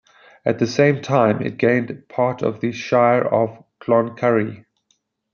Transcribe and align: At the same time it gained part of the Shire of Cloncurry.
At 0.43 0.57
the 0.57 0.65
same 0.65 1.03
time 1.03 1.43
it 1.43 1.59
gained 1.59 2.07
part 2.09 2.41
of 2.41 2.59
the 2.59 2.71
Shire 2.71 3.21
of 3.23 3.63
Cloncurry. 3.79 4.65